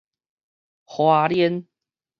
[0.83, 1.67] 花蓮